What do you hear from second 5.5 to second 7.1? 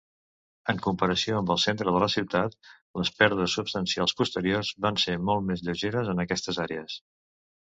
més lleugeres en aquestes àrees.